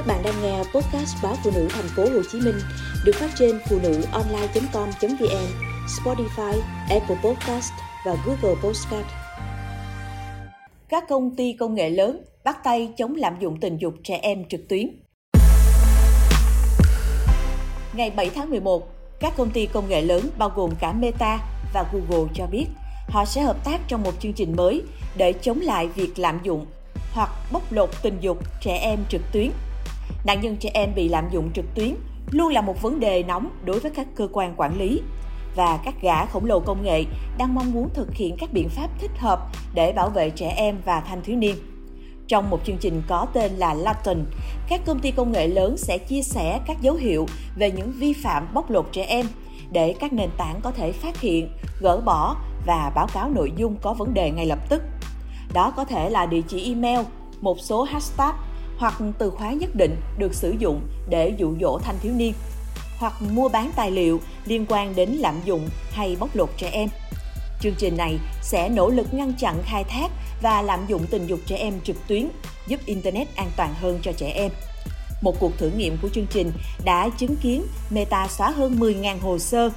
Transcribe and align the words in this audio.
Các 0.00 0.06
bạn 0.06 0.22
đang 0.22 0.42
nghe 0.42 0.58
podcast 0.58 1.16
báo 1.22 1.34
phụ 1.44 1.50
nữ 1.54 1.68
thành 1.70 1.88
phố 1.96 2.02
Hồ 2.02 2.22
Chí 2.32 2.40
Minh 2.40 2.54
được 3.04 3.12
phát 3.14 3.30
trên 3.38 3.60
phụ 3.68 3.78
nữ 3.82 4.02
online.com.vn, 4.12 5.46
Spotify, 5.86 6.60
Apple 6.90 7.16
Podcast 7.24 7.72
và 8.06 8.16
Google 8.26 8.60
Podcast. 8.62 9.06
Các 10.88 11.04
công 11.08 11.36
ty 11.36 11.52
công 11.52 11.74
nghệ 11.74 11.90
lớn 11.90 12.22
bắt 12.44 12.58
tay 12.64 12.92
chống 12.96 13.14
lạm 13.16 13.40
dụng 13.40 13.60
tình 13.60 13.78
dục 13.78 13.94
trẻ 14.04 14.18
em 14.22 14.44
trực 14.48 14.68
tuyến. 14.68 14.88
Ngày 17.92 18.10
7 18.10 18.30
tháng 18.30 18.50
11, 18.50 18.88
các 19.20 19.32
công 19.36 19.50
ty 19.50 19.66
công 19.66 19.88
nghệ 19.88 20.02
lớn 20.02 20.30
bao 20.38 20.52
gồm 20.56 20.70
cả 20.80 20.92
Meta 20.92 21.38
và 21.74 21.84
Google 21.92 22.30
cho 22.34 22.46
biết 22.46 22.66
họ 23.08 23.24
sẽ 23.24 23.42
hợp 23.42 23.64
tác 23.64 23.80
trong 23.88 24.02
một 24.02 24.12
chương 24.20 24.32
trình 24.32 24.56
mới 24.56 24.82
để 25.16 25.32
chống 25.32 25.60
lại 25.60 25.88
việc 25.88 26.18
lạm 26.18 26.40
dụng 26.42 26.66
hoặc 27.12 27.30
bóc 27.52 27.72
lột 27.72 27.90
tình 28.02 28.18
dục 28.20 28.38
trẻ 28.60 28.76
em 28.76 28.98
trực 29.08 29.22
tuyến. 29.32 29.50
Nạn 30.24 30.40
nhân 30.40 30.56
trẻ 30.56 30.70
em 30.74 30.94
bị 30.94 31.08
lạm 31.08 31.30
dụng 31.30 31.50
trực 31.54 31.64
tuyến 31.74 31.94
luôn 32.30 32.52
là 32.52 32.60
một 32.60 32.82
vấn 32.82 33.00
đề 33.00 33.22
nóng 33.22 33.50
đối 33.64 33.80
với 33.80 33.90
các 33.90 34.06
cơ 34.14 34.28
quan 34.32 34.54
quản 34.56 34.78
lý 34.78 35.02
và 35.56 35.78
các 35.84 35.94
gã 36.02 36.26
khổng 36.26 36.44
lồ 36.44 36.60
công 36.60 36.82
nghệ 36.82 37.04
đang 37.38 37.54
mong 37.54 37.72
muốn 37.72 37.88
thực 37.94 38.14
hiện 38.14 38.36
các 38.38 38.52
biện 38.52 38.68
pháp 38.68 38.88
thích 39.00 39.18
hợp 39.18 39.40
để 39.74 39.92
bảo 39.92 40.08
vệ 40.08 40.30
trẻ 40.30 40.54
em 40.56 40.76
và 40.84 41.00
thanh 41.00 41.22
thiếu 41.22 41.36
niên. 41.36 41.56
Trong 42.28 42.50
một 42.50 42.60
chương 42.64 42.76
trình 42.76 43.02
có 43.08 43.26
tên 43.32 43.52
là 43.52 43.74
Latin, 43.74 44.24
các 44.68 44.80
công 44.86 44.98
ty 44.98 45.10
công 45.10 45.32
nghệ 45.32 45.48
lớn 45.48 45.76
sẽ 45.76 45.98
chia 45.98 46.22
sẻ 46.22 46.60
các 46.66 46.80
dấu 46.80 46.94
hiệu 46.94 47.26
về 47.56 47.70
những 47.70 47.92
vi 47.92 48.12
phạm 48.12 48.54
bóc 48.54 48.70
lột 48.70 48.88
trẻ 48.92 49.04
em 49.04 49.26
để 49.72 49.94
các 50.00 50.12
nền 50.12 50.30
tảng 50.36 50.60
có 50.62 50.70
thể 50.70 50.92
phát 50.92 51.20
hiện, 51.20 51.48
gỡ 51.80 52.00
bỏ 52.04 52.36
và 52.66 52.92
báo 52.94 53.06
cáo 53.14 53.30
nội 53.30 53.52
dung 53.56 53.76
có 53.82 53.94
vấn 53.94 54.14
đề 54.14 54.30
ngay 54.30 54.46
lập 54.46 54.58
tức. 54.68 54.82
Đó 55.52 55.72
có 55.76 55.84
thể 55.84 56.10
là 56.10 56.26
địa 56.26 56.42
chỉ 56.48 56.68
email, 56.68 57.00
một 57.40 57.60
số 57.60 57.82
hashtag 57.82 58.34
hoặc 58.80 58.94
từ 59.18 59.30
khóa 59.30 59.52
nhất 59.52 59.70
định 59.74 59.96
được 60.18 60.34
sử 60.34 60.54
dụng 60.58 60.80
để 61.08 61.34
dụ 61.38 61.54
dỗ 61.60 61.78
thanh 61.78 61.98
thiếu 62.02 62.12
niên 62.12 62.34
hoặc 62.98 63.12
mua 63.30 63.48
bán 63.48 63.70
tài 63.76 63.90
liệu 63.90 64.20
liên 64.46 64.66
quan 64.68 64.94
đến 64.94 65.10
lạm 65.10 65.40
dụng 65.44 65.68
hay 65.90 66.16
bóc 66.20 66.28
lột 66.34 66.50
trẻ 66.56 66.70
em. 66.72 66.88
Chương 67.60 67.74
trình 67.78 67.96
này 67.96 68.18
sẽ 68.42 68.68
nỗ 68.68 68.88
lực 68.88 69.14
ngăn 69.14 69.32
chặn 69.32 69.62
khai 69.64 69.84
thác 69.84 70.08
và 70.42 70.62
lạm 70.62 70.86
dụng 70.88 71.06
tình 71.10 71.26
dục 71.26 71.40
trẻ 71.46 71.56
em 71.56 71.74
trực 71.84 71.96
tuyến, 72.06 72.28
giúp 72.66 72.80
Internet 72.86 73.36
an 73.36 73.50
toàn 73.56 73.74
hơn 73.74 73.98
cho 74.02 74.12
trẻ 74.12 74.30
em. 74.30 74.50
Một 75.22 75.36
cuộc 75.40 75.58
thử 75.58 75.70
nghiệm 75.70 75.96
của 76.02 76.08
chương 76.08 76.26
trình 76.30 76.52
đã 76.84 77.08
chứng 77.18 77.36
kiến 77.36 77.62
Meta 77.90 78.28
xóa 78.28 78.50
hơn 78.50 78.76
10.000 78.80 79.20
hồ 79.20 79.38
sơ. 79.38 79.70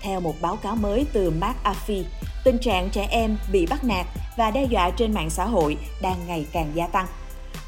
Theo 0.00 0.20
một 0.20 0.34
báo 0.40 0.56
cáo 0.56 0.76
mới 0.76 1.06
từ 1.12 1.30
Mark 1.30 1.56
Affy, 1.64 2.02
tình 2.44 2.58
trạng 2.58 2.88
trẻ 2.90 3.06
em 3.10 3.36
bị 3.52 3.66
bắt 3.66 3.84
nạt 3.84 4.06
và 4.36 4.50
đe 4.50 4.64
dọa 4.64 4.90
trên 4.90 5.14
mạng 5.14 5.30
xã 5.30 5.44
hội 5.44 5.76
đang 6.00 6.16
ngày 6.26 6.46
càng 6.52 6.72
gia 6.74 6.86
tăng. 6.86 7.06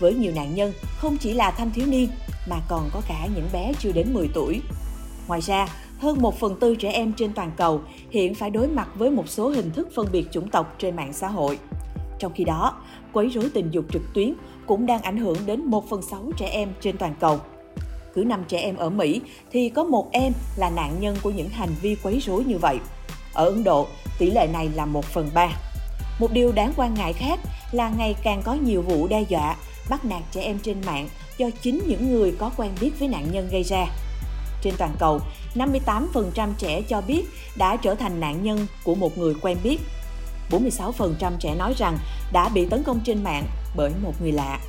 Với 0.05 0.15
nhiều 0.15 0.33
nạn 0.35 0.55
nhân 0.55 0.73
không 0.99 1.17
chỉ 1.17 1.33
là 1.33 1.51
thanh 1.51 1.71
thiếu 1.71 1.87
niên 1.87 2.09
mà 2.49 2.57
còn 2.69 2.91
có 2.93 3.01
cả 3.09 3.29
những 3.35 3.49
bé 3.53 3.73
chưa 3.79 3.93
đến 3.93 4.15
10 4.15 4.29
tuổi. 4.35 4.61
Ngoài 5.29 5.41
ra, 5.41 5.67
hơn 5.99 6.23
một 6.23 6.41
phần 6.41 6.57
tư 6.61 6.75
trẻ 6.75 6.91
em 6.91 7.13
trên 7.13 7.33
toàn 7.33 7.51
cầu 7.57 7.81
hiện 8.11 8.35
phải 8.35 8.51
đối 8.51 8.69
mặt 8.69 8.89
với 8.95 9.11
một 9.11 9.29
số 9.29 9.49
hình 9.49 9.71
thức 9.71 9.89
phân 9.95 10.07
biệt 10.13 10.27
chủng 10.33 10.51
tộc 10.51 10.75
trên 10.79 10.97
mạng 10.97 11.13
xã 11.13 11.29
hội. 11.29 11.59
Trong 12.19 12.33
khi 12.35 12.45
đó, 12.45 12.83
quấy 13.13 13.29
rối 13.29 13.51
tình 13.55 13.71
dục 13.71 13.85
trực 13.93 14.03
tuyến 14.15 14.35
cũng 14.67 14.87
đang 14.87 15.03
ảnh 15.03 15.17
hưởng 15.17 15.37
đến 15.47 15.65
1 15.65 15.89
phần 15.89 16.03
6 16.03 16.31
trẻ 16.37 16.47
em 16.47 16.69
trên 16.81 16.99
toàn 16.99 17.15
cầu. 17.21 17.41
Cứ 18.15 18.25
5 18.25 18.45
trẻ 18.49 18.59
em 18.59 18.77
ở 18.77 18.91
Mỹ 18.91 19.21
thì 19.53 19.69
có 19.69 19.85
một 19.85 20.09
em 20.13 20.33
là 20.57 20.71
nạn 20.71 20.97
nhân 21.01 21.17
của 21.23 21.31
những 21.31 21.49
hành 21.49 21.75
vi 21.83 21.97
quấy 22.03 22.21
rối 22.21 22.45
như 22.45 22.59
vậy. 22.59 22.79
Ở 23.35 23.45
Ấn 23.45 23.65
Độ, 23.65 23.87
tỷ 24.19 24.31
lệ 24.31 24.49
này 24.53 24.69
là 24.75 24.87
1 24.87 25.05
phần 25.05 25.31
3. 25.35 25.49
Một 26.21 26.33
điều 26.33 26.53
đáng 26.53 26.73
quan 26.77 26.95
ngại 26.95 27.13
khác 27.13 27.41
là 27.73 27.89
ngày 27.99 28.15
càng 28.23 28.43
có 28.45 28.55
nhiều 28.55 28.83
vụ 28.83 29.07
đe 29.07 29.25
dọa, 29.29 29.57
bắt 29.91 30.05
nạt 30.05 30.23
trẻ 30.33 30.41
em 30.41 30.59
trên 30.59 30.77
mạng 30.87 31.09
do 31.39 31.47
chính 31.63 31.81
những 31.87 32.13
người 32.13 32.35
có 32.39 32.51
quen 32.57 32.71
biết 32.81 32.91
với 32.99 33.09
nạn 33.09 33.27
nhân 33.33 33.49
gây 33.53 33.63
ra. 33.63 33.87
Trên 34.63 34.75
toàn 34.79 34.95
cầu, 34.99 35.21
58% 35.55 36.49
trẻ 36.59 36.83
cho 36.89 37.01
biết 37.01 37.25
đã 37.57 37.77
trở 37.77 37.95
thành 37.95 38.21
nạn 38.21 38.43
nhân 38.43 38.67
của 38.85 38.95
một 38.95 39.19
người 39.19 39.35
quen 39.41 39.59
biết. 39.63 39.81
46% 40.51 41.33
trẻ 41.39 41.55
nói 41.55 41.75
rằng 41.77 41.99
đã 42.33 42.49
bị 42.49 42.67
tấn 42.67 42.83
công 42.83 43.01
trên 43.05 43.25
mạng 43.25 43.45
bởi 43.77 43.91
một 44.03 44.13
người 44.21 44.33
lạ. 44.33 44.61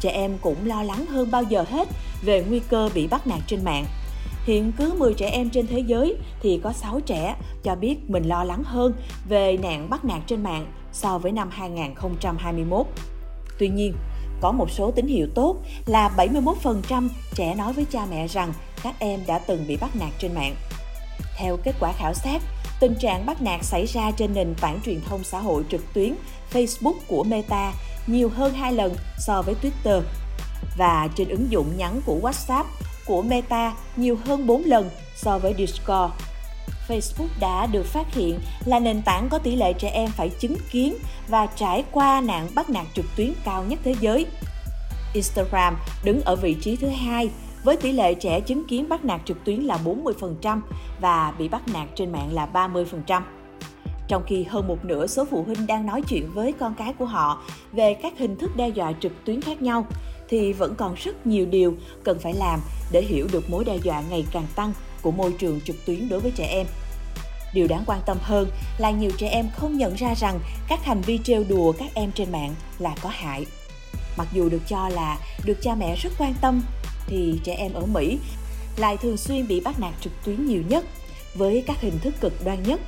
Trẻ 0.00 0.10
em 0.10 0.38
cũng 0.40 0.66
lo 0.66 0.82
lắng 0.82 1.06
hơn 1.06 1.30
bao 1.30 1.42
giờ 1.42 1.64
hết 1.70 1.88
về 2.22 2.44
nguy 2.48 2.60
cơ 2.68 2.90
bị 2.94 3.06
bắt 3.06 3.26
nạt 3.26 3.40
trên 3.46 3.64
mạng. 3.64 3.84
Hiện 4.44 4.72
cứ 4.72 4.94
10 4.98 5.14
trẻ 5.14 5.30
em 5.30 5.50
trên 5.50 5.66
thế 5.66 5.78
giới 5.78 6.16
thì 6.40 6.60
có 6.62 6.72
6 6.72 7.00
trẻ 7.00 7.36
cho 7.62 7.74
biết 7.74 8.10
mình 8.10 8.24
lo 8.24 8.44
lắng 8.44 8.62
hơn 8.64 8.92
về 9.28 9.56
nạn 9.56 9.90
bắt 9.90 10.04
nạt 10.04 10.20
trên 10.26 10.42
mạng 10.42 10.66
so 10.92 11.18
với 11.18 11.32
năm 11.32 11.50
2021. 11.50 12.86
Tuy 13.58 13.68
nhiên, 13.68 13.94
có 14.40 14.52
một 14.52 14.70
số 14.70 14.90
tín 14.90 15.06
hiệu 15.06 15.26
tốt 15.34 15.56
là 15.86 16.10
71% 16.16 17.08
trẻ 17.34 17.54
nói 17.54 17.72
với 17.72 17.84
cha 17.84 18.06
mẹ 18.10 18.26
rằng 18.26 18.52
các 18.82 18.94
em 18.98 19.20
đã 19.26 19.38
từng 19.38 19.66
bị 19.68 19.76
bắt 19.76 19.96
nạt 19.96 20.10
trên 20.18 20.34
mạng. 20.34 20.54
Theo 21.36 21.56
kết 21.64 21.74
quả 21.80 21.92
khảo 21.92 22.14
sát, 22.14 22.42
tình 22.80 22.94
trạng 22.94 23.26
bắt 23.26 23.42
nạt 23.42 23.64
xảy 23.64 23.86
ra 23.86 24.10
trên 24.10 24.34
nền 24.34 24.54
tảng 24.60 24.80
truyền 24.84 25.00
thông 25.00 25.24
xã 25.24 25.38
hội 25.38 25.64
trực 25.68 25.94
tuyến 25.94 26.14
Facebook 26.52 26.94
của 27.08 27.24
Meta 27.24 27.72
nhiều 28.06 28.28
hơn 28.28 28.54
2 28.54 28.72
lần 28.72 28.94
so 29.18 29.42
với 29.42 29.54
Twitter 29.62 30.00
và 30.78 31.08
trên 31.14 31.28
ứng 31.28 31.50
dụng 31.50 31.66
nhắn 31.76 32.00
của 32.06 32.18
WhatsApp 32.22 32.64
của 33.06 33.22
Meta 33.22 33.74
nhiều 33.96 34.18
hơn 34.24 34.46
4 34.46 34.62
lần 34.64 34.90
so 35.16 35.38
với 35.38 35.54
Discord. 35.58 36.12
Facebook 36.88 37.28
đã 37.40 37.66
được 37.66 37.86
phát 37.86 38.14
hiện 38.14 38.38
là 38.64 38.78
nền 38.78 39.02
tảng 39.02 39.28
có 39.28 39.38
tỷ 39.38 39.56
lệ 39.56 39.72
trẻ 39.72 39.88
em 39.88 40.10
phải 40.10 40.28
chứng 40.28 40.56
kiến 40.70 40.94
và 41.28 41.46
trải 41.46 41.84
qua 41.90 42.20
nạn 42.20 42.48
bắt 42.54 42.70
nạt 42.70 42.86
trực 42.94 43.06
tuyến 43.16 43.32
cao 43.44 43.64
nhất 43.64 43.78
thế 43.84 43.94
giới. 44.00 44.26
Instagram 45.14 45.76
đứng 46.04 46.20
ở 46.20 46.36
vị 46.36 46.56
trí 46.60 46.76
thứ 46.76 46.88
hai 46.88 47.30
với 47.64 47.76
tỷ 47.76 47.92
lệ 47.92 48.14
trẻ 48.14 48.40
chứng 48.40 48.64
kiến 48.64 48.88
bắt 48.88 49.04
nạt 49.04 49.20
trực 49.24 49.44
tuyến 49.44 49.60
là 49.60 49.78
40% 49.84 50.60
và 51.00 51.34
bị 51.38 51.48
bắt 51.48 51.62
nạt 51.72 51.88
trên 51.94 52.12
mạng 52.12 52.28
là 52.32 52.48
30%. 52.52 53.22
Trong 54.08 54.22
khi 54.26 54.44
hơn 54.44 54.68
một 54.68 54.84
nửa 54.84 55.06
số 55.06 55.24
phụ 55.24 55.42
huynh 55.42 55.66
đang 55.66 55.86
nói 55.86 56.02
chuyện 56.08 56.30
với 56.34 56.52
con 56.52 56.74
cái 56.74 56.92
của 56.92 57.04
họ 57.04 57.42
về 57.72 57.94
các 57.94 58.18
hình 58.18 58.36
thức 58.36 58.56
đe 58.56 58.68
dọa 58.68 58.92
trực 59.00 59.12
tuyến 59.24 59.40
khác 59.40 59.62
nhau, 59.62 59.86
thì 60.28 60.52
vẫn 60.52 60.74
còn 60.74 60.94
rất 60.94 61.26
nhiều 61.26 61.46
điều 61.46 61.74
cần 62.04 62.18
phải 62.18 62.34
làm 62.34 62.60
để 62.92 63.02
hiểu 63.02 63.28
được 63.32 63.50
mối 63.50 63.64
đe 63.64 63.76
dọa 63.76 64.02
ngày 64.10 64.26
càng 64.32 64.46
tăng 64.56 64.72
của 65.06 65.12
môi 65.12 65.32
trường 65.38 65.60
trực 65.60 65.86
tuyến 65.86 66.08
đối 66.08 66.20
với 66.20 66.32
trẻ 66.36 66.46
em. 66.46 66.66
Điều 67.54 67.66
đáng 67.66 67.84
quan 67.86 68.00
tâm 68.06 68.18
hơn 68.20 68.50
là 68.78 68.90
nhiều 68.90 69.10
trẻ 69.18 69.28
em 69.28 69.50
không 69.56 69.78
nhận 69.78 69.94
ra 69.94 70.14
rằng 70.14 70.40
các 70.68 70.84
hành 70.84 71.00
vi 71.00 71.18
trêu 71.24 71.44
đùa 71.48 71.72
các 71.72 71.90
em 71.94 72.12
trên 72.12 72.32
mạng 72.32 72.54
là 72.78 72.94
có 73.02 73.08
hại. 73.08 73.46
Mặc 74.16 74.28
dù 74.32 74.48
được 74.48 74.62
cho 74.68 74.88
là 74.88 75.18
được 75.44 75.58
cha 75.62 75.74
mẹ 75.74 75.96
rất 75.96 76.10
quan 76.18 76.34
tâm, 76.40 76.62
thì 77.06 77.40
trẻ 77.44 77.54
em 77.54 77.72
ở 77.72 77.86
Mỹ 77.86 78.18
lại 78.76 78.96
thường 78.96 79.16
xuyên 79.16 79.48
bị 79.48 79.60
bắt 79.60 79.80
nạt 79.80 79.94
trực 80.00 80.12
tuyến 80.24 80.46
nhiều 80.46 80.62
nhất 80.68 80.84
với 81.34 81.64
các 81.66 81.80
hình 81.80 81.98
thức 81.98 82.14
cực 82.20 82.44
đoan 82.44 82.62
nhất, 82.62 82.80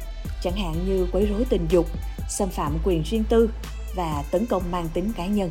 chẳng 0.43 0.57
hạn 0.57 0.75
như 0.87 1.07
quấy 1.13 1.27
rối 1.27 1.45
tình 1.49 1.67
dục, 1.71 1.87
xâm 2.31 2.49
phạm 2.49 2.79
quyền 2.85 3.03
riêng 3.03 3.25
tư 3.29 3.51
và 3.95 4.25
tấn 4.31 4.47
công 4.47 4.63
mang 4.71 4.89
tính 4.95 5.13
cá 5.17 5.27
nhân. 5.27 5.51